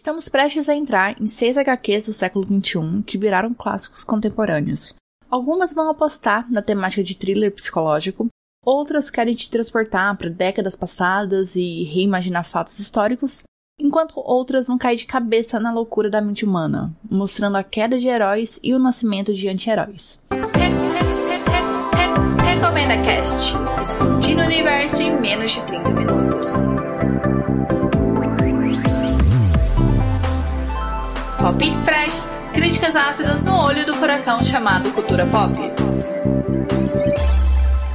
[0.00, 4.94] Estamos prestes a entrar em seis HQs do século XXI que viraram clássicos contemporâneos.
[5.30, 8.26] Algumas vão apostar na temática de thriller psicológico,
[8.64, 13.42] outras querem te transportar para décadas passadas e reimaginar fatos históricos,
[13.78, 18.08] enquanto outras vão cair de cabeça na loucura da mente humana, mostrando a queda de
[18.08, 20.18] heróis e o nascimento de anti-heróis.
[22.42, 26.54] Recomenda Cast, explodindo o universo em menos de 30 minutos.
[31.40, 35.54] Palpites freshes, críticas ácidas no olho do furacão chamado cultura pop.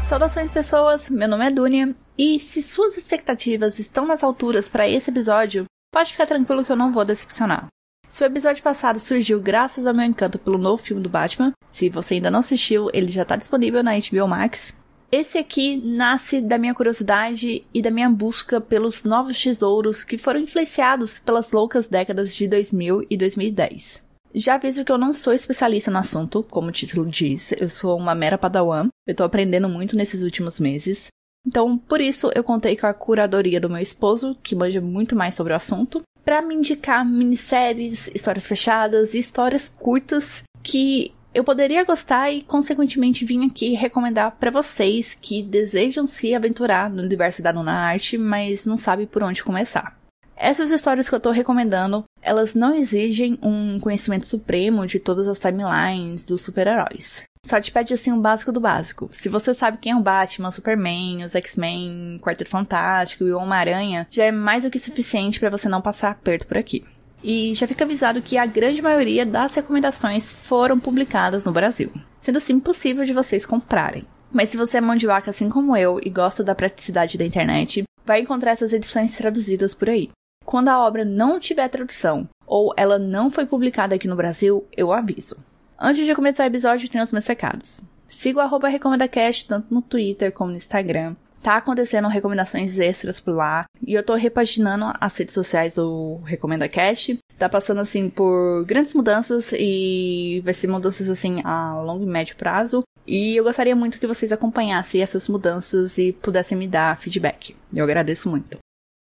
[0.03, 5.11] Saudações pessoas, meu nome é Dunia e se suas expectativas estão nas alturas para esse
[5.11, 7.67] episódio, pode ficar tranquilo que eu não vou decepcionar.
[8.09, 11.87] Se o episódio passado surgiu graças ao meu encanto pelo novo filme do Batman, se
[11.87, 14.75] você ainda não assistiu, ele já está disponível na HBO Max.
[15.11, 20.39] Esse aqui nasce da minha curiosidade e da minha busca pelos novos tesouros que foram
[20.39, 24.03] influenciados pelas loucas décadas de 2000 e 2010.
[24.33, 27.97] Já aviso que eu não sou especialista no assunto, como o título diz, eu sou
[27.97, 31.07] uma mera padawan, eu tô aprendendo muito nesses últimos meses.
[31.47, 35.35] Então, por isso, eu contei com a curadoria do meu esposo, que manja muito mais
[35.35, 41.83] sobre o assunto, para me indicar minisséries, histórias fechadas e histórias curtas que eu poderia
[41.83, 47.51] gostar e, consequentemente, vim aqui recomendar para vocês que desejam se aventurar no universo da
[47.51, 49.99] Nuna Arte, mas não sabem por onde começar.
[50.37, 55.37] Essas histórias que eu tô recomendando, elas não exigem um conhecimento supremo de todas as
[55.37, 57.23] timelines dos super-heróis.
[57.45, 59.09] Só te pede assim o um básico do básico.
[59.11, 64.07] Se você sabe quem é o Batman, Superman, os X-Men, Quarteto Fantástico e o Homem-Aranha,
[64.09, 66.85] já é mais do que suficiente para você não passar aperto por aqui.
[67.27, 72.37] E já fica avisado que a grande maioria das recomendações foram publicadas no Brasil, sendo
[72.37, 74.05] assim possível de vocês comprarem.
[74.31, 77.25] Mas se você é mão de vaca assim como eu e gosta da praticidade da
[77.25, 80.11] internet, vai encontrar essas edições traduzidas por aí.
[80.45, 84.93] Quando a obra não tiver tradução ou ela não foi publicada aqui no Brasil, eu
[84.93, 85.35] aviso.
[85.79, 87.81] Antes de começar o episódio, tenho os meus recados.
[88.07, 91.15] Siga o arroba RecomendaCast tanto no Twitter como no Instagram.
[91.45, 93.65] Tá acontecendo recomendações extras por lá.
[93.85, 97.19] E eu tô repaginando as redes sociais do Recomenda Cast.
[97.37, 102.35] Tá passando assim por grandes mudanças e vai ser mudanças assim a longo e médio
[102.35, 102.81] prazo.
[103.05, 107.55] E eu gostaria muito que vocês acompanhassem essas mudanças e pudessem me dar feedback.
[107.71, 108.57] Eu agradeço muito.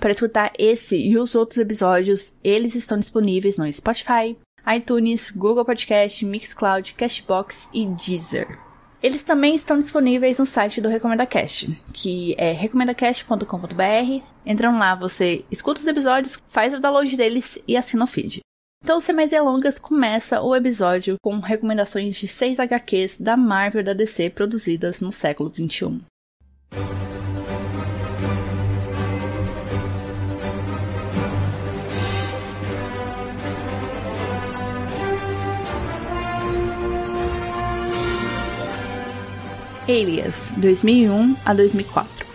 [0.03, 4.37] Para escutar esse e os outros episódios, eles estão disponíveis no Spotify,
[4.77, 8.59] iTunes, Google Podcast, Mixcloud, Cashbox e Deezer.
[9.01, 14.25] Eles também estão disponíveis no site do RecomendaCast, que é recomendacast.com.br.
[14.45, 18.41] Entrando lá, você escuta os episódios, faz o download deles e assina o feed.
[18.83, 23.93] Então, sem mais delongas, começa o episódio com recomendações de 6 HQs da Marvel da
[23.93, 26.01] DC produzidas no século XXI.
[39.89, 42.27] Alias, 2001 a 2004.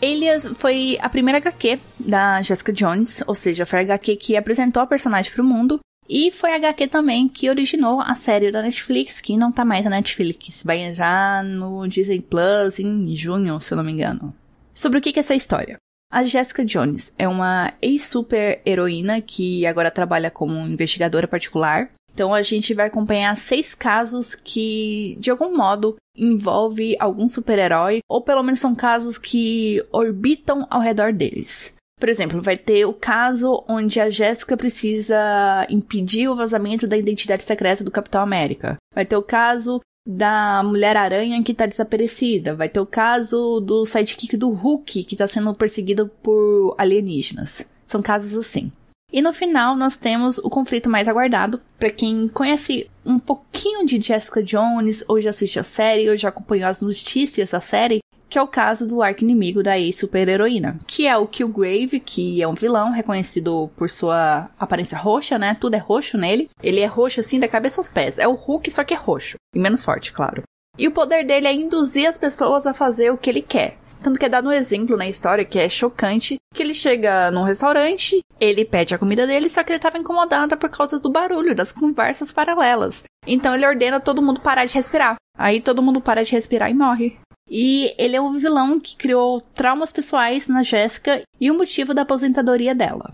[0.00, 4.80] Alias foi a primeira HQ da Jessica Jones, ou seja, foi a HQ que apresentou
[4.82, 5.80] a personagem para o mundo.
[6.08, 9.84] E foi a HQ também que originou a série da Netflix, que não tá mais
[9.84, 10.62] na Netflix.
[10.62, 14.34] Vai entrar no Disney Plus em junho, se eu não me engano.
[14.74, 15.78] Sobre o que é essa história?
[16.12, 21.90] A Jessica Jones é uma ex-super heroína que agora trabalha como investigadora particular.
[22.14, 28.22] Então a gente vai acompanhar seis casos que, de algum modo, envolve algum super-herói, ou
[28.22, 31.74] pelo menos são casos que orbitam ao redor deles.
[31.98, 37.42] Por exemplo, vai ter o caso onde a Jéssica precisa impedir o vazamento da identidade
[37.42, 38.76] secreta do Capitão América.
[38.94, 42.54] Vai ter o caso da Mulher-Aranha que tá desaparecida.
[42.54, 47.64] Vai ter o caso do sidekick do Hulk que tá sendo perseguido por alienígenas.
[47.86, 48.70] São casos assim.
[49.12, 51.60] E no final nós temos o conflito mais aguardado.
[51.78, 56.30] Para quem conhece um pouquinho de Jessica Jones, ou já assistiu a série, ou já
[56.30, 61.06] acompanhou as notícias da série, que é o caso do arco inimigo da ex-super-heroína, que
[61.06, 65.56] é o Killgrave, que é um vilão reconhecido por sua aparência roxa, né?
[65.60, 66.48] Tudo é roxo nele.
[66.60, 68.18] Ele é roxo assim da cabeça aos pés.
[68.18, 69.36] É o Hulk, só que é roxo.
[69.54, 70.42] E menos forte, claro.
[70.76, 73.78] E o poder dele é induzir as pessoas a fazer o que ele quer.
[74.04, 77.42] Tanto que é dado um exemplo na história que é chocante, que ele chega num
[77.42, 81.54] restaurante, ele pede a comida dele, só que ele estava incomodado por causa do barulho,
[81.54, 83.04] das conversas paralelas.
[83.26, 85.16] Então ele ordena todo mundo parar de respirar.
[85.38, 87.16] Aí todo mundo para de respirar e morre.
[87.48, 92.02] E ele é um vilão que criou traumas pessoais na Jéssica e o motivo da
[92.02, 93.10] aposentadoria dela.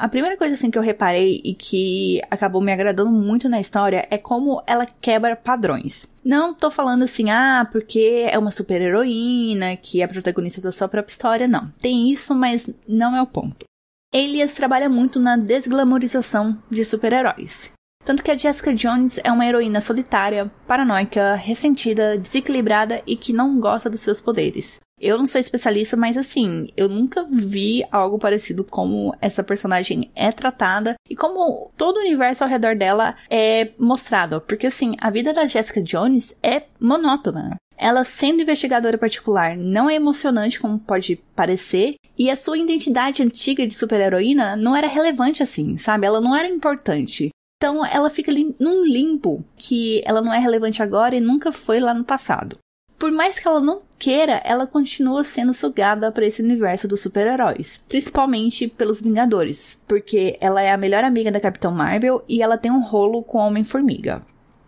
[0.00, 4.08] A primeira coisa assim que eu reparei e que acabou me agradando muito na história
[4.10, 6.08] é como ela quebra padrões.
[6.24, 10.88] Não tô falando assim, ah, porque é uma super heroína, que é protagonista da sua
[10.88, 11.70] própria história, não.
[11.82, 13.66] Tem isso, mas não é o ponto.
[14.10, 17.72] Elias trabalha muito na desglamorização de super-heróis.
[18.02, 23.60] Tanto que a Jessica Jones é uma heroína solitária, paranoica, ressentida, desequilibrada e que não
[23.60, 24.80] gosta dos seus poderes.
[25.00, 30.30] Eu não sou especialista, mas assim, eu nunca vi algo parecido como essa personagem é
[30.30, 34.42] tratada e como todo o universo ao redor dela é mostrado.
[34.42, 37.56] Porque assim, a vida da Jessica Jones é monótona.
[37.78, 43.66] Ela, sendo investigadora particular, não é emocionante como pode parecer, e a sua identidade antiga
[43.66, 46.06] de super-heroína não era relevante assim, sabe?
[46.06, 47.30] Ela não era importante.
[47.56, 51.80] Então ela fica ali num limbo que ela não é relevante agora e nunca foi
[51.80, 52.58] lá no passado.
[53.00, 57.82] Por mais que ela não queira, ela continua sendo sugada para esse universo dos super-heróis,
[57.88, 62.70] principalmente pelos Vingadores, porque ela é a melhor amiga da Capitã Marvel e ela tem
[62.70, 64.20] um rolo com Homem-Formiga.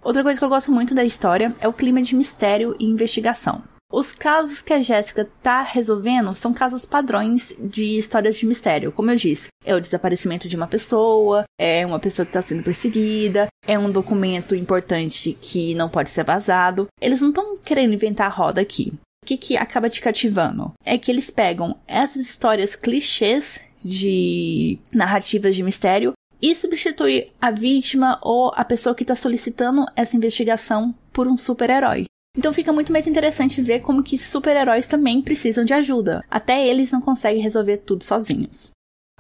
[0.03, 3.63] Outra coisa que eu gosto muito da história é o clima de mistério e investigação.
[3.93, 9.11] Os casos que a Jéssica tá resolvendo são casos padrões de histórias de mistério, como
[9.11, 9.49] eu disse.
[9.63, 13.91] É o desaparecimento de uma pessoa, é uma pessoa que está sendo perseguida, é um
[13.91, 16.87] documento importante que não pode ser vazado.
[16.99, 18.95] Eles não estão querendo inventar a roda aqui.
[19.23, 20.73] O que, que acaba te cativando?
[20.87, 28.19] É que eles pegam essas histórias clichês de narrativas de mistério e substituir a vítima
[28.23, 32.07] ou a pessoa que está solicitando essa investigação por um super-herói.
[32.37, 36.25] Então fica muito mais interessante ver como que super-heróis também precisam de ajuda.
[36.31, 38.71] Até eles não conseguem resolver tudo sozinhos.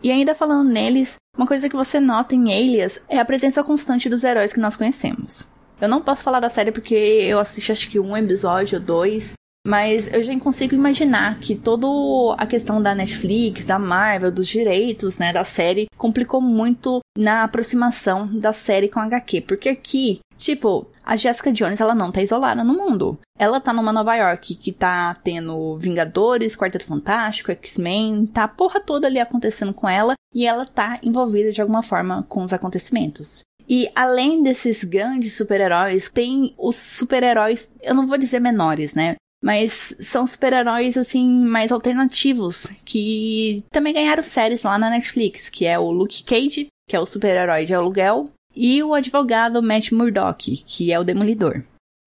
[0.02, 4.08] E ainda falando neles, uma coisa que você nota em Alias é a presença constante
[4.08, 5.46] dos heróis que nós conhecemos.
[5.80, 9.34] Eu não posso falar da série porque eu assisti acho que um episódio ou dois,
[9.66, 11.86] mas eu já consigo imaginar que toda
[12.36, 18.26] a questão da Netflix, da Marvel, dos direitos, né, da série, complicou muito na aproximação
[18.26, 19.42] da série com a HQ.
[19.42, 23.18] Porque aqui, tipo, a Jessica Jones, ela não tá isolada no mundo.
[23.38, 28.80] Ela tá numa Nova York que tá tendo Vingadores, Quarteto Fantástico, X-Men, tá a porra
[28.80, 33.40] toda ali acontecendo com ela e ela tá envolvida de alguma forma com os acontecimentos.
[33.68, 39.14] E além desses grandes super-heróis, tem os super-heróis, eu não vou dizer menores, né?
[39.42, 45.76] Mas são super-heróis, assim, mais alternativos, que também ganharam séries lá na Netflix, que é
[45.76, 50.92] o Luke Cage, que é o super-herói de aluguel, e o advogado Matt Murdock, que
[50.92, 51.64] é o Demolidor.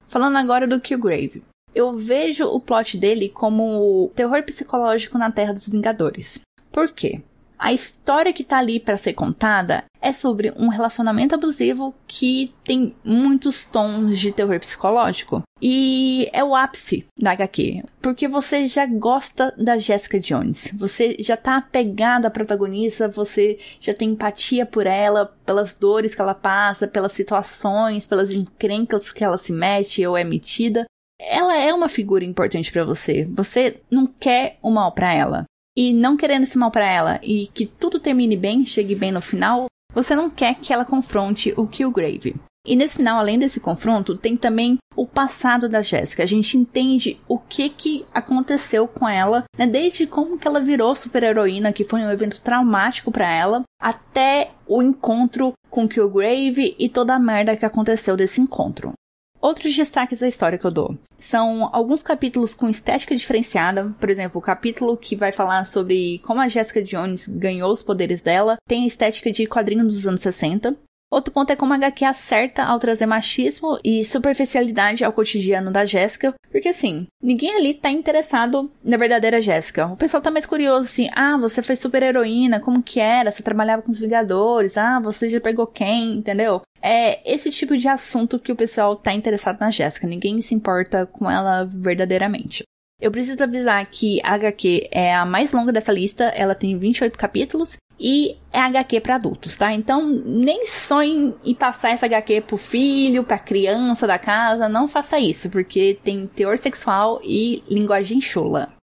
[0.08, 1.44] Falando agora do Killgrave.
[1.74, 6.40] Eu vejo o plot dele como terror psicológico na Terra dos Vingadores.
[6.72, 7.22] Por quê?
[7.58, 12.96] A história que tá ali para ser contada é sobre um relacionamento abusivo que tem
[13.04, 15.42] muitos tons de terror psicológico.
[15.62, 21.38] E é o ápice da HQ, porque você já gosta da Jessica Jones, você já
[21.38, 26.88] tá apegada à protagonista, você já tem empatia por ela, pelas dores que ela passa,
[26.88, 30.86] pelas situações, pelas encrencas que ela se mete ou é metida.
[31.20, 33.26] Ela é uma figura importante para você.
[33.32, 35.46] Você não quer o mal para ela
[35.78, 39.22] e não querendo esse mal para ela e que tudo termine bem, chegue bem no
[39.22, 42.36] final, você não quer que ela confronte o Killgrave.
[42.66, 46.24] E nesse final, além desse confronto, tem também o passado da Jéssica.
[46.24, 49.68] A gente entende o que que aconteceu com ela, né?
[49.68, 54.82] Desde como que ela virou super-heroína, que foi um evento traumático para ela, até o
[54.82, 58.94] encontro com Killgrave e toda a merda que aconteceu desse encontro.
[59.42, 60.98] Outros destaques da história que eu dou.
[61.18, 66.42] São alguns capítulos com estética diferenciada, por exemplo, o capítulo que vai falar sobre como
[66.42, 70.76] a Jessica Jones ganhou os poderes dela, tem a estética de quadrinho dos anos 60.
[71.16, 75.86] Outro ponto é como a HQ acerta ao trazer machismo e superficialidade ao cotidiano da
[75.86, 79.88] Jéssica, porque assim, ninguém ali tá interessado na verdadeira Jéssica.
[79.88, 83.32] O pessoal tá mais curioso assim, ah, você foi super heroína, como que era?
[83.32, 86.62] Você trabalhava com os Vingadores, ah, você já pegou quem, entendeu?
[86.82, 91.06] É esse tipo de assunto que o pessoal tá interessado na Jéssica, ninguém se importa
[91.06, 92.66] com ela verdadeiramente.
[93.00, 97.18] Eu preciso avisar que a HQ é a mais longa dessa lista, ela tem 28
[97.18, 99.74] capítulos e é HQ para adultos, tá?
[99.74, 105.20] Então, nem sonhe em passar essa HQ pro filho, pra criança da casa, não faça
[105.20, 108.74] isso, porque tem teor sexual e linguagem chula.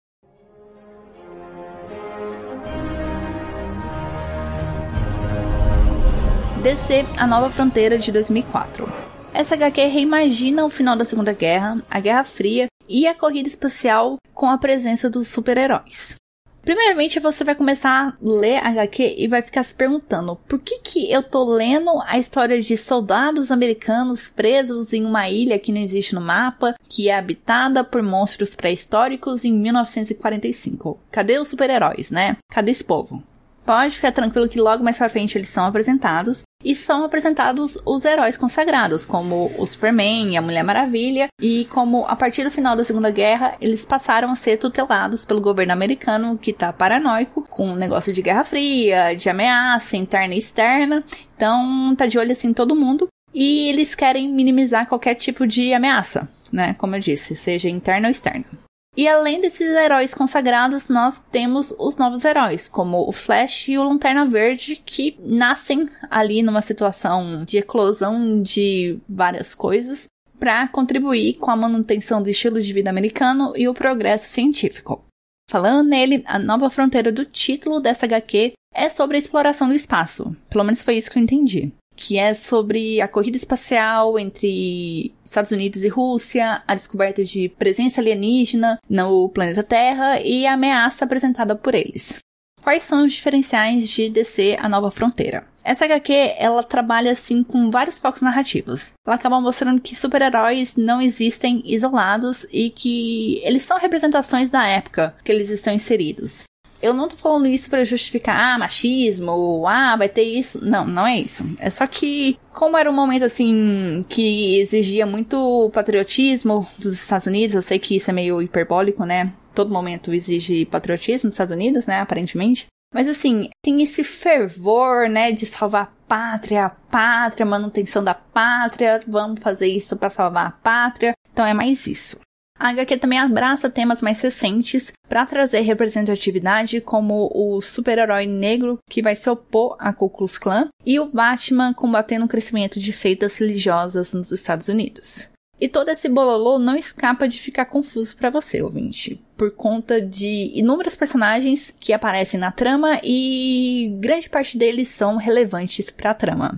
[6.63, 8.89] DC A Nova Fronteira de 2004.
[9.33, 14.17] Essa HQ reimagina o final da Segunda Guerra, a Guerra Fria e a corrida espacial
[14.33, 16.15] com a presença dos super-heróis.
[16.63, 21.11] Primeiramente, você vai começar a ler HQ e vai ficar se perguntando por que que
[21.11, 26.15] eu tô lendo a história de soldados americanos presos em uma ilha que não existe
[26.15, 30.97] no mapa, que é habitada por monstros pré-históricos em 1945.
[31.11, 32.37] Cadê os super-heróis, né?
[32.49, 33.21] Cadê esse povo?
[33.65, 36.43] Pode ficar tranquilo que logo mais pra frente eles são apresentados.
[36.63, 42.05] E são apresentados os heróis consagrados, como o Superman e a Mulher Maravilha, e como
[42.05, 46.37] a partir do final da Segunda Guerra eles passaram a ser tutelados pelo governo americano,
[46.37, 51.03] que tá paranoico, com o negócio de Guerra Fria, de ameaça interna e externa.
[51.35, 53.07] Então tá de olho assim todo mundo.
[53.33, 56.75] E eles querem minimizar qualquer tipo de ameaça, né?
[56.75, 58.45] Como eu disse, seja interna ou externa.
[58.95, 63.83] E além desses heróis consagrados, nós temos os novos heróis, como o Flash e o
[63.83, 70.05] Lanterna Verde, que nascem ali numa situação de eclosão de várias coisas
[70.39, 75.03] para contribuir com a manutenção do estilo de vida americano e o progresso científico.
[75.49, 80.35] Falando nele, a nova fronteira do título dessa HQ é sobre a exploração do espaço.
[80.49, 85.51] Pelo menos foi isso que eu entendi que é sobre a corrida espacial entre Estados
[85.51, 91.55] Unidos e Rússia, a descoberta de presença alienígena no planeta Terra e a ameaça apresentada
[91.55, 92.19] por eles.
[92.61, 95.45] Quais são os diferenciais de DC A Nova Fronteira?
[95.65, 98.93] Essa HQ, ela trabalha assim com vários focos narrativos.
[99.05, 105.15] Ela acaba mostrando que super-heróis não existem isolados e que eles são representações da época
[105.23, 106.43] que eles estão inseridos.
[106.83, 110.59] Eu não tô falando isso para justificar ah, machismo, ou ah, vai ter isso.
[110.65, 111.49] Não, não é isso.
[111.57, 117.55] É só que, como era um momento assim que exigia muito patriotismo dos Estados Unidos,
[117.55, 119.31] eu sei que isso é meio hiperbólico, né?
[119.55, 122.01] Todo momento exige patriotismo dos Estados Unidos, né?
[122.01, 122.67] Aparentemente.
[122.93, 128.99] Mas assim, tem esse fervor, né, de salvar a pátria, a pátria, manutenção da pátria,
[129.07, 131.13] vamos fazer isso para salvar a pátria.
[131.31, 132.19] Então é mais isso.
[132.63, 139.01] A HQ também abraça temas mais recentes para trazer representatividade, como o super-herói negro que
[139.01, 143.35] vai se opor à Ku Klux Klan e o Batman combatendo o crescimento de seitas
[143.35, 145.27] religiosas nos Estados Unidos.
[145.59, 150.49] E todo esse bololô não escapa de ficar confuso para você, ouvinte, por conta de
[150.55, 156.55] inúmeros personagens que aparecem na trama e grande parte deles são relevantes para a trama.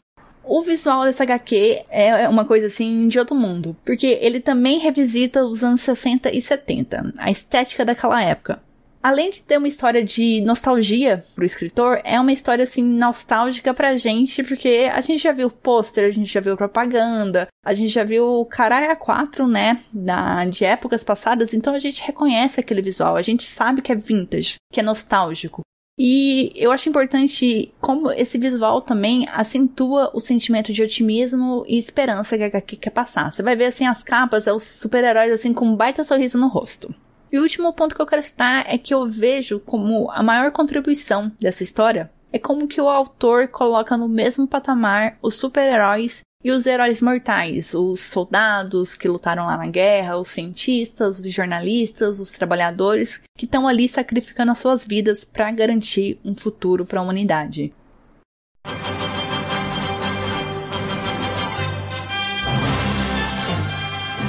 [0.48, 5.44] O visual dessa HQ é uma coisa assim de outro mundo, porque ele também revisita
[5.44, 8.62] os anos 60 e 70, a estética daquela época.
[9.02, 13.98] Além de ter uma história de nostalgia pro escritor, é uma história assim nostálgica pra
[13.98, 18.04] gente, porque a gente já viu pôster, a gente já viu propaganda, a gente já
[18.04, 23.16] viu caralho a 4, né, da, de épocas passadas, então a gente reconhece aquele visual,
[23.16, 25.62] a gente sabe que é vintage, que é nostálgico.
[25.98, 32.38] E eu acho importante como esse visual também acentua o sentimento de otimismo e esperança
[32.38, 33.32] que a HQ quer passar.
[33.32, 36.50] Você vai ver assim as capas, é os super-heróis assim com um baita sorriso no
[36.50, 36.94] rosto.
[37.32, 40.52] E o último ponto que eu quero citar é que eu vejo como a maior
[40.52, 46.51] contribuição dessa história é como que o autor coloca no mesmo patamar os super-heróis e
[46.51, 52.34] os heróis mortais, os soldados que lutaram lá na guerra, os cientistas, os jornalistas, os
[52.34, 57.74] trabalhadores que estão ali sacrificando as suas vidas para garantir um futuro para a humanidade.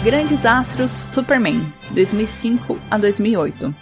[0.04, 1.60] Grandes Astros Superman,
[1.90, 3.74] 2005 a 2008.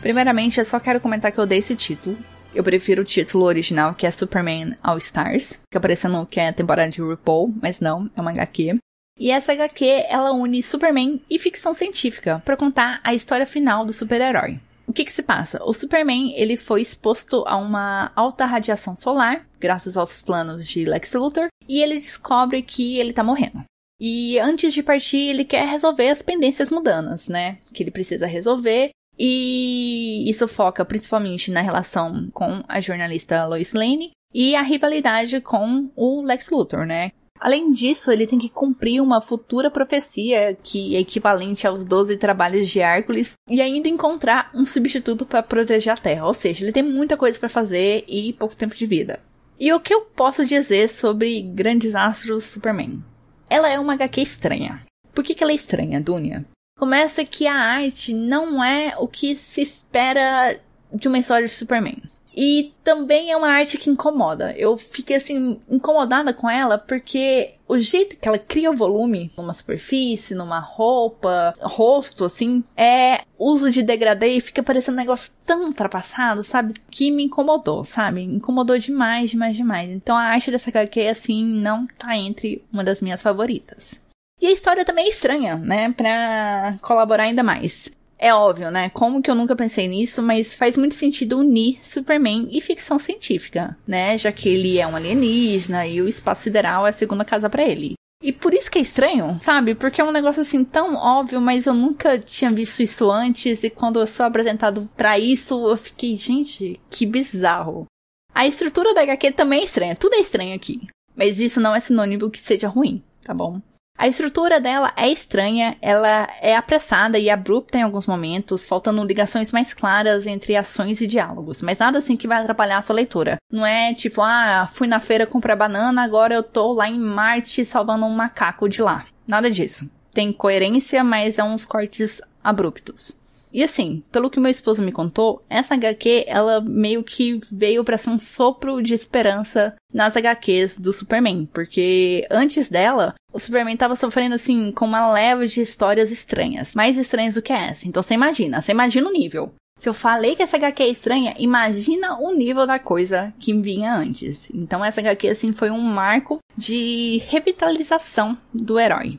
[0.00, 2.16] Primeiramente, eu só quero comentar que eu dei esse título,
[2.54, 6.48] eu prefiro o título original, que é Superman All Stars, que apareceu no que é
[6.48, 8.78] a temporada de RuPaul, mas não, é uma HQ.
[9.18, 13.92] E essa HQ, ela une Superman e ficção científica para contar a história final do
[13.92, 14.58] super-herói.
[14.86, 15.62] O que que se passa?
[15.64, 21.12] O Superman, ele foi exposto a uma alta radiação solar, graças aos planos de Lex
[21.14, 23.64] Luthor, e ele descobre que ele tá morrendo.
[24.00, 27.58] E antes de partir, ele quer resolver as pendências mudanas, né?
[27.72, 28.90] Que ele precisa resolver.
[29.24, 35.92] E isso foca principalmente na relação com a jornalista Lois Lane e a rivalidade com
[35.94, 37.12] o Lex Luthor, né?
[37.38, 42.68] Além disso, ele tem que cumprir uma futura profecia que é equivalente aos 12 trabalhos
[42.68, 46.26] de Hércules e ainda encontrar um substituto para proteger a Terra.
[46.26, 49.20] Ou seja, ele tem muita coisa para fazer e pouco tempo de vida.
[49.56, 53.04] E o que eu posso dizer sobre Grandes Astros Superman?
[53.48, 54.82] Ela é uma HQ estranha.
[55.14, 56.44] Por que, que ela é estranha, Dunia?
[56.82, 60.58] Começa que a arte não é o que se espera
[60.92, 62.02] de uma história de Superman.
[62.34, 64.52] E também é uma arte que incomoda.
[64.56, 69.54] Eu fiquei assim, incomodada com ela porque o jeito que ela cria o volume numa
[69.54, 75.66] superfície, numa roupa, rosto, assim, é uso de degradê e fica parecendo um negócio tão
[75.66, 76.74] ultrapassado, sabe?
[76.90, 78.22] Que me incomodou, sabe?
[78.22, 79.88] Incomodou demais, demais, demais.
[79.88, 84.01] Então a arte dessa HQ, assim, não tá entre uma das minhas favoritas.
[84.42, 85.92] E a história também é estranha, né?
[85.92, 87.88] Pra colaborar ainda mais.
[88.18, 88.90] É óbvio, né?
[88.90, 93.78] Como que eu nunca pensei nisso, mas faz muito sentido unir Superman e ficção científica,
[93.86, 94.18] né?
[94.18, 97.62] Já que ele é um alienígena e o espaço sideral é a segunda casa para
[97.62, 97.94] ele.
[98.20, 99.76] E por isso que é estranho, sabe?
[99.76, 103.70] Porque é um negócio assim tão óbvio, mas eu nunca tinha visto isso antes e
[103.70, 107.86] quando eu sou apresentado para isso, eu fiquei, gente, que bizarro.
[108.34, 110.80] A estrutura da HQ também é estranha, tudo é estranho aqui.
[111.14, 113.60] Mas isso não é sinônimo que seja ruim, tá bom?
[114.02, 119.52] A estrutura dela é estranha, ela é apressada e abrupta em alguns momentos, faltando ligações
[119.52, 123.36] mais claras entre ações e diálogos, mas nada assim que vai atrapalhar a sua leitura.
[123.48, 127.64] Não é tipo, ah, fui na feira comprar banana, agora eu tô lá em Marte
[127.64, 129.06] salvando um macaco de lá.
[129.24, 129.88] Nada disso.
[130.12, 133.16] Tem coerência, mas é uns cortes abruptos.
[133.52, 137.98] E assim, pelo que meu esposo me contou, essa HQ, ela meio que veio para
[137.98, 143.94] ser um sopro de esperança nas HQs do Superman, porque antes dela, o Superman tava
[143.94, 147.86] sofrendo assim com uma leva de histórias estranhas, mais estranhas do que essa.
[147.86, 149.52] Então você imagina, você imagina o nível.
[149.78, 153.94] Se eu falei que essa HQ é estranha, imagina o nível da coisa que vinha
[153.94, 154.48] antes.
[154.54, 159.18] Então essa HQ assim foi um marco de revitalização do herói.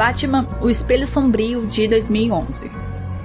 [0.00, 2.70] Batman, O Espelho Sombrio de 2011.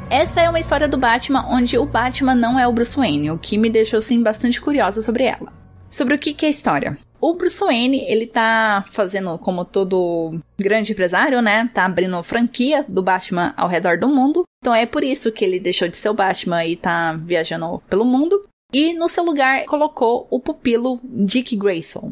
[0.10, 3.38] Essa é uma história do Batman onde o Batman não é o Bruce Wayne, o
[3.38, 5.54] que me deixou assim bastante curiosa sobre ela.
[5.90, 6.98] Sobre o que, que é a história?
[7.22, 11.72] O Bruce Wayne, ele tá fazendo como todo grande empresário, né?
[11.74, 14.44] Tá abrindo franquia do Batman ao redor do mundo.
[14.62, 18.04] Então é por isso que ele deixou de ser o Batman e tá viajando pelo
[18.04, 18.46] mundo.
[18.74, 22.12] E no seu lugar colocou o pupilo Dick Grayson.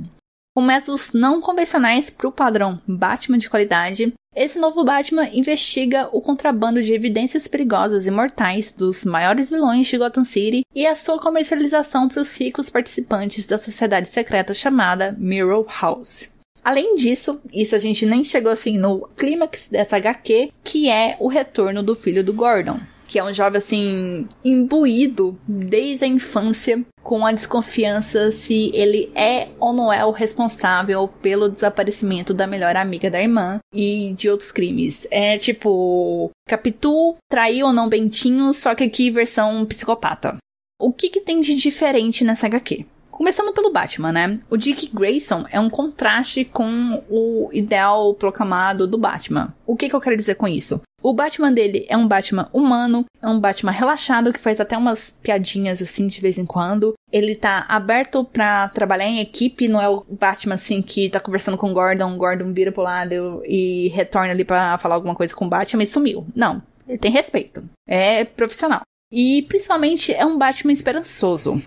[0.55, 6.21] Com métodos não convencionais para o padrão Batman de qualidade, esse novo Batman investiga o
[6.21, 11.19] contrabando de evidências perigosas e mortais dos maiores vilões de Gotham City e a sua
[11.19, 16.29] comercialização para os ricos participantes da sociedade secreta chamada Mirror House.
[16.63, 21.27] Além disso, isso a gente nem chegou assim no clímax dessa HQ, que é o
[21.27, 27.25] retorno do filho do Gordon, que é um jovem assim imbuído desde a infância com
[27.25, 33.09] a desconfiança se ele é ou não é o responsável pelo desaparecimento da melhor amiga
[33.09, 35.05] da irmã e de outros crimes.
[35.11, 40.37] É tipo, Capitu traiu ou não Bentinho, só que aqui versão psicopata.
[40.79, 42.85] O que, que tem de diferente nessa HQ?
[43.13, 44.39] Começando pelo Batman, né?
[44.49, 49.53] O Dick Grayson é um contraste com o ideal proclamado do Batman.
[49.67, 50.81] O que, que eu quero dizer com isso?
[50.99, 55.15] O Batman dele é um Batman humano, é um Batman relaxado que faz até umas
[55.21, 56.95] piadinhas assim de vez em quando.
[57.11, 61.57] Ele tá aberto para trabalhar em equipe, não é o Batman assim que tá conversando
[61.57, 65.35] com o Gordon, o Gordon vira pro lado e retorna ali para falar alguma coisa
[65.35, 66.25] com o Batman e sumiu.
[66.35, 67.63] Não, ele tem respeito.
[67.87, 68.81] É profissional.
[69.11, 71.61] E principalmente é um Batman esperançoso.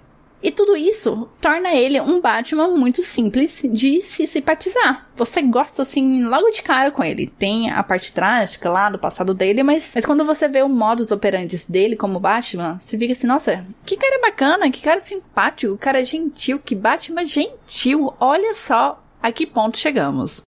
[0.47, 5.11] E tudo isso torna ele um Batman muito simples de se simpatizar.
[5.17, 7.27] Você gosta assim logo de cara com ele.
[7.27, 11.11] Tem a parte trágica lá do passado dele, mas, mas quando você vê o modus
[11.11, 16.05] operandi dele como Batman, você fica assim, nossa, que cara bacana, que cara simpático, cara
[16.05, 18.15] gentil, que Batman gentil.
[18.21, 20.43] Olha só a que ponto chegamos.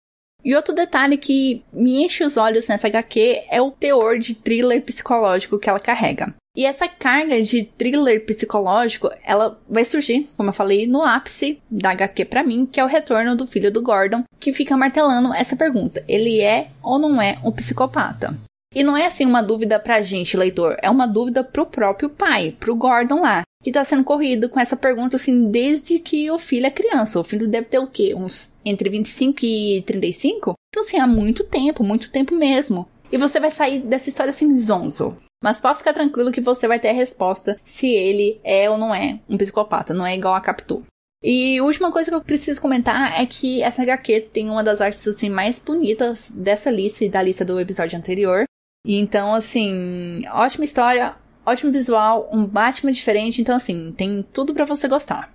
[0.43, 4.81] E outro detalhe que me enche os olhos nessa HQ é o teor de thriller
[4.81, 6.35] psicológico que ela carrega.
[6.55, 11.91] E essa carga de thriller psicológico, ela vai surgir, como eu falei, no ápice da
[11.91, 15.55] HQ para mim, que é o retorno do filho do Gordon, que fica martelando essa
[15.55, 18.33] pergunta: ele é ou não é um psicopata?
[18.73, 22.55] E não é assim uma dúvida pra gente, leitor, é uma dúvida pro próprio pai,
[22.59, 26.65] pro Gordon lá, que tá sendo corrido com essa pergunta assim desde que o filho
[26.65, 27.19] é criança.
[27.19, 28.13] O filho deve ter o quê?
[28.15, 30.53] Uns entre 25 e 35?
[30.69, 32.87] Então assim, há muito tempo, muito tempo mesmo.
[33.11, 35.17] E você vai sair dessa história assim zonzo.
[35.43, 38.93] Mas pode ficar tranquilo que você vai ter a resposta se ele é ou não
[38.93, 40.83] é um psicopata, não é igual a Capitu.
[41.23, 45.07] E última coisa que eu preciso comentar é que essa HQ tem uma das artes
[45.07, 48.45] assim mais bonitas dessa lista e da lista do episódio anterior.
[48.85, 54.65] E então, assim, ótima história, ótimo visual, um Batman diferente, então assim, tem tudo para
[54.65, 55.33] você gostar.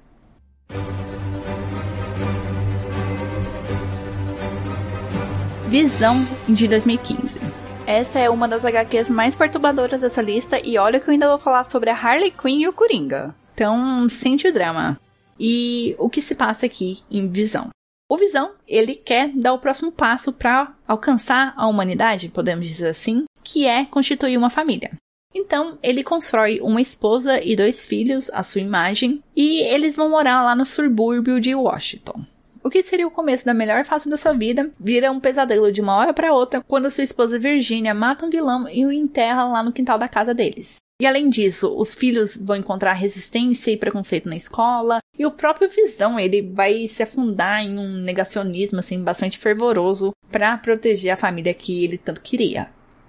[5.68, 6.16] Visão
[6.48, 7.40] de 2015.
[7.90, 11.38] Essa é uma das HQs mais perturbadoras dessa lista e olha que eu ainda vou
[11.38, 13.34] falar sobre a Harley Quinn e o Coringa.
[13.52, 14.96] Então, sente o drama.
[15.36, 17.70] E o que se passa aqui em Visão?
[18.08, 23.24] O Visão, ele quer dar o próximo passo para alcançar a humanidade, podemos dizer assim,
[23.42, 24.92] que é constituir uma família.
[25.34, 30.44] Então, ele constrói uma esposa e dois filhos à sua imagem, e eles vão morar
[30.44, 32.24] lá no subúrbio de Washington.
[32.62, 35.80] O que seria o começo da melhor fase da sua vida vira um pesadelo de
[35.80, 39.62] uma hora para outra quando sua esposa Virginia mata um vilão e o enterra lá
[39.62, 40.76] no quintal da casa deles.
[41.00, 45.70] E além disso, os filhos vão encontrar resistência e preconceito na escola, e o próprio
[45.70, 51.54] Visão, ele vai se afundar em um negacionismo assim bastante fervoroso para proteger a família
[51.54, 52.68] que ele tanto queria.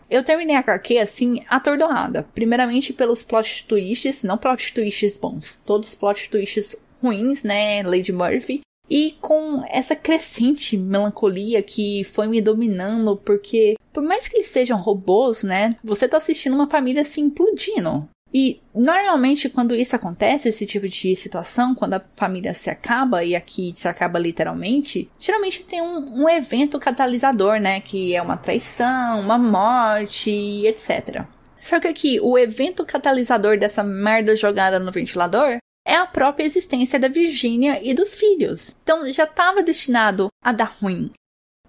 [0.10, 2.26] Eu terminei a HQ assim, atordoada.
[2.34, 8.62] Primeiramente pelos plot twists, não plot twists bons, todos plot twists ruins, né, Lady Murphy,
[8.92, 14.78] e com essa crescente melancolia que foi me dominando, porque por mais que eles sejam
[14.78, 18.10] robôs, né, você tá assistindo uma família se implodindo.
[18.34, 23.34] E normalmente quando isso acontece, esse tipo de situação, quando a família se acaba, e
[23.34, 27.82] aqui se acaba literalmente, geralmente tem um, um evento catalisador, né?
[27.82, 30.32] Que é uma traição, uma morte,
[30.66, 31.26] etc.
[31.60, 37.00] Só que aqui, o evento catalisador dessa merda jogada no ventilador é a própria existência
[37.00, 38.76] da Virginia e dos filhos.
[38.84, 41.12] Então já estava destinado a dar ruim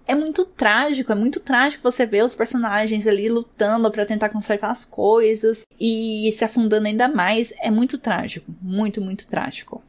[0.05, 4.71] é muito trágico, é muito trágico você ver os personagens ali lutando para tentar consertar
[4.71, 7.53] as coisas e se afundando ainda mais.
[7.59, 9.81] É muito trágico, muito, muito trágico.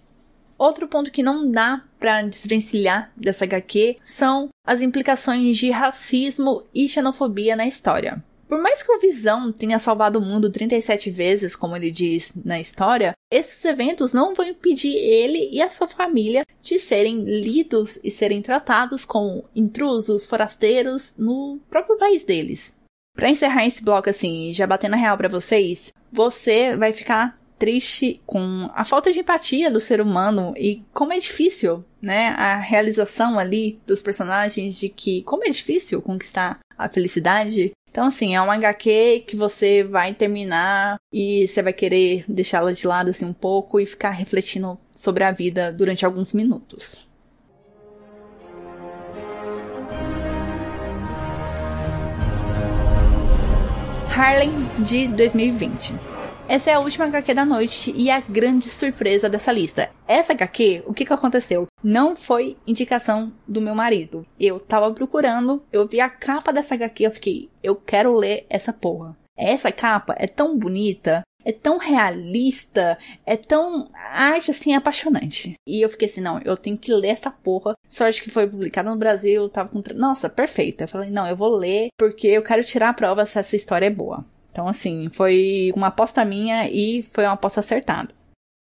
[0.57, 6.89] Outro ponto que não dá para desvencilhar dessa HQ são as implicações de racismo e
[6.89, 8.23] xenofobia na história.
[8.49, 12.61] Por mais que o Visão tenha salvado o mundo 37 vezes, como ele diz na
[12.61, 18.11] história, esses eventos não vão impedir ele e a sua família de serem lidos e
[18.11, 22.77] serem tratados como intrusos, forasteiros no próprio país deles.
[23.17, 28.21] Para encerrar esse bloco assim, já batendo a real para vocês, você vai ficar triste
[28.27, 33.39] com a falta de empatia do ser humano e como é difícil, né, a realização
[33.39, 38.55] ali dos personagens de que como é difícil conquistar a felicidade então, assim, é uma
[38.55, 43.79] HQ que você vai terminar e você vai querer deixá-la de lado assim um pouco
[43.79, 47.09] e ficar refletindo sobre a vida durante alguns minutos.
[54.11, 56.14] Harlem de 2020.
[56.47, 59.91] Essa é a última HQ da noite e a grande surpresa dessa lista.
[60.07, 61.67] Essa HQ, o que que aconteceu?
[61.83, 64.27] Não foi indicação do meu marido.
[64.39, 68.75] Eu tava procurando, eu vi a capa dessa HQ, eu fiquei, eu quero ler essa
[68.75, 69.17] porra.
[69.37, 75.55] Essa capa é tão bonita, é tão realista, é tão arte assim apaixonante.
[75.67, 77.75] E eu fiquei assim, não, eu tenho que ler essa porra.
[77.89, 79.83] Sorte que foi publicada no Brasil, tava com.
[79.95, 80.83] Nossa, perfeito.
[80.83, 83.87] Eu falei, não, eu vou ler porque eu quero tirar a prova se essa história
[83.87, 84.25] é boa.
[84.55, 88.15] Então, assim, foi uma aposta minha e foi uma aposta acertada.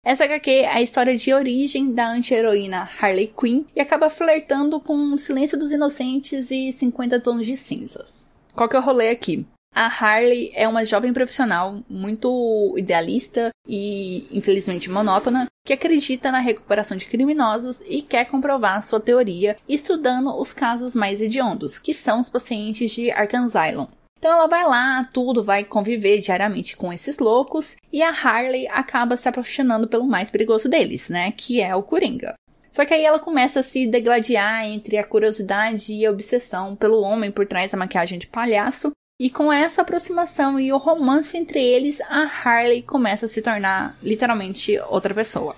[0.05, 4.93] Essa HQ é a história de origem da anti-heroína Harley Quinn e acaba flertando com
[5.13, 8.27] o Silêncio dos Inocentes e 50 Tons de Cinzas.
[8.53, 9.45] Qual que é o rolê aqui?
[9.73, 16.97] A Harley é uma jovem profissional muito idealista e, infelizmente, monótona, que acredita na recuperação
[16.97, 22.29] de criminosos e quer comprovar sua teoria estudando os casos mais hediondos, que são os
[22.29, 23.87] pacientes de Arkham Asylum.
[24.19, 29.15] Então ela vai lá, tudo, vai conviver diariamente com esses loucos e a Harley acaba
[29.15, 31.31] se apaixonando pelo mais perigoso deles, né?
[31.31, 32.33] Que é o Coringa.
[32.71, 37.01] Só que aí ela começa a se degladiar entre a curiosidade e a obsessão pelo
[37.01, 38.91] homem por trás da maquiagem de palhaço.
[39.19, 43.97] E com essa aproximação e o romance entre eles, a Harley começa a se tornar
[44.03, 45.55] literalmente outra pessoa.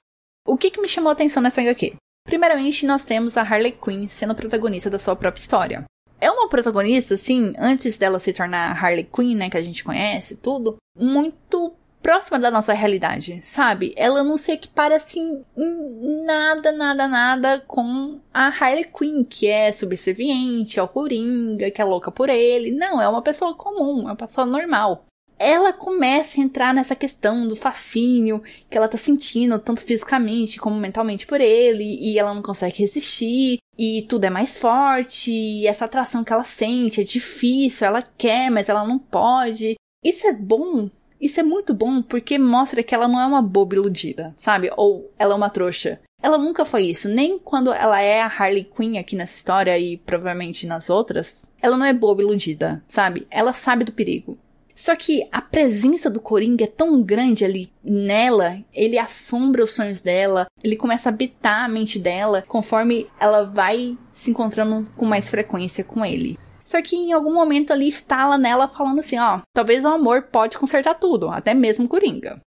[0.48, 1.93] O que, que me chamou a atenção nessa HQ?
[2.26, 5.86] Primeiramente, nós temos a Harley Quinn sendo protagonista da sua própria história
[6.21, 10.36] é uma protagonista, assim, antes dela se tornar Harley Quinn, né, que a gente conhece,
[10.38, 13.93] tudo, muito próxima da nossa realidade, sabe?
[13.97, 19.71] Ela não se equipara assim em nada, nada, nada com a Harley Quinn, que é
[19.71, 22.71] subserviente ao Coringa, que é louca por ele.
[22.71, 25.05] Não, é uma pessoa comum, é uma pessoa normal
[25.39, 30.75] ela começa a entrar nessa questão do fascínio que ela tá sentindo, tanto fisicamente como
[30.75, 35.86] mentalmente por ele, e ela não consegue resistir, e tudo é mais forte, e essa
[35.86, 39.75] atração que ela sente é difícil, ela quer, mas ela não pode.
[40.04, 40.89] Isso é bom.
[41.19, 44.71] Isso é muito bom porque mostra que ela não é uma boba iludida, sabe?
[44.78, 45.99] Ou ela é uma trouxa.
[46.21, 49.97] Ela nunca foi isso, nem quando ela é a Harley Quinn aqui nessa história e
[49.97, 51.47] provavelmente nas outras.
[51.62, 53.25] Ela não é boba iludida, sabe?
[53.30, 54.38] Ela sabe do perigo.
[54.80, 60.00] Só que a presença do Coringa é tão grande ali nela, ele assombra os sonhos
[60.00, 65.30] dela, ele começa a habitar a mente dela conforme ela vai se encontrando com mais
[65.30, 66.39] frequência com ele.
[66.63, 70.58] Só que em algum momento ali estala nela falando assim, ó, talvez o amor pode
[70.58, 72.39] consertar tudo, até mesmo Coringa.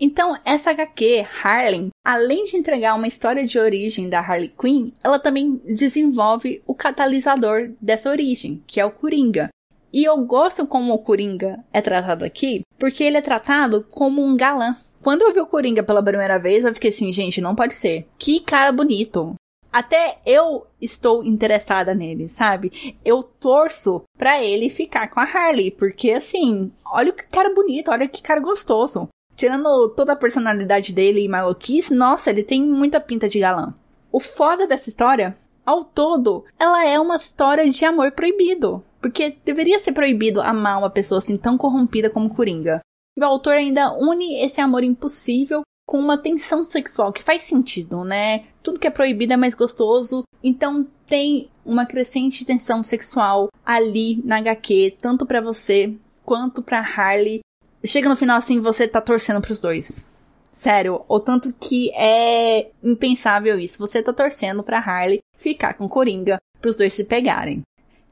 [0.00, 5.18] Então, essa HQ, Harlem, além de entregar uma história de origem da Harley Quinn, ela
[5.18, 9.50] também desenvolve o catalisador dessa origem, que é o Coringa.
[9.92, 14.36] E eu gosto como o Coringa é tratado aqui, porque ele é tratado como um
[14.36, 14.76] galã.
[15.02, 18.06] Quando eu vi o Coringa pela primeira vez, eu fiquei assim, gente, não pode ser.
[18.18, 19.34] Que cara bonito.
[19.72, 22.96] Até eu estou interessada nele, sabe?
[23.04, 28.08] Eu torço pra ele ficar com a Harley, porque assim, olha que cara bonito, olha
[28.08, 29.08] que cara gostoso.
[29.36, 33.72] Tirando toda a personalidade dele e maluquice, nossa, ele tem muita pinta de galã.
[34.12, 38.84] O foda dessa história, ao todo, ela é uma história de amor proibido.
[39.00, 42.80] Porque deveria ser proibido amar uma pessoa assim tão corrompida como Coringa.
[43.16, 48.04] E o autor ainda une esse amor impossível com uma tensão sexual que faz sentido,
[48.04, 48.44] né?
[48.62, 50.22] Tudo que é proibido é mais gostoso.
[50.42, 55.92] Então tem uma crescente tensão sexual ali na HQ, tanto para você
[56.24, 57.40] quanto pra Harley.
[57.84, 60.08] Chega no final assim, você tá torcendo pros dois.
[60.50, 63.78] Sério, o tanto que é impensável isso.
[63.78, 67.62] Você tá torcendo pra Harley ficar com Coringa, pros dois se pegarem.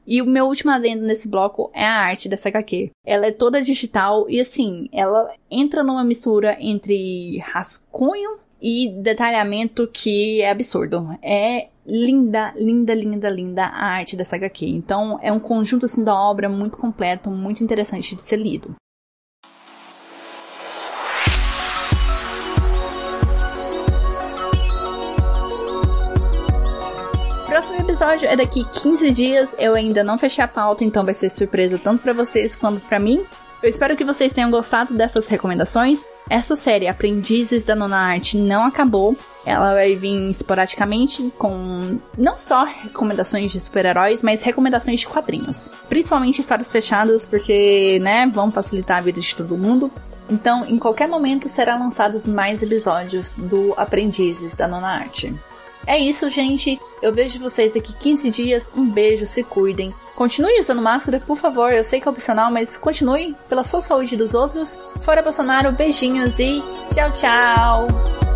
[0.09, 2.89] E o meu último adendo nesse bloco é a arte dessa HQ.
[3.05, 10.41] Ela é toda digital e assim, ela entra numa mistura entre rascunho e detalhamento que
[10.41, 11.15] é absurdo.
[11.21, 14.65] É linda, linda, linda, linda a arte dessa HQ.
[14.65, 18.75] Então é um conjunto assim da obra muito completo, muito interessante de ser lido.
[27.59, 29.53] Próximo episódio é daqui 15 dias.
[29.57, 32.97] Eu ainda não fechei a pauta, então vai ser surpresa tanto para vocês quanto para
[32.97, 33.21] mim.
[33.61, 36.05] Eu espero que vocês tenham gostado dessas recomendações.
[36.29, 39.13] Essa série Aprendizes da Nona Arte não acabou.
[39.45, 45.69] Ela vai vir esporadicamente com não só recomendações de super-heróis, mas recomendações de quadrinhos.
[45.89, 49.91] Principalmente histórias fechadas, porque, né, vão facilitar a vida de todo mundo.
[50.29, 55.35] Então, em qualquer momento serão lançados mais episódios do Aprendizes da Nona Arte.
[55.89, 56.79] É isso, gente.
[57.01, 58.71] Eu vejo vocês daqui 15 dias.
[58.77, 59.91] Um beijo, se cuidem.
[60.13, 61.73] Continue usando máscara, por favor.
[61.73, 64.77] Eu sei que é opcional, mas continue pela sua saúde e dos outros.
[65.01, 66.61] Fora Bolsonaro, beijinhos e
[66.93, 68.28] tchau, tchau.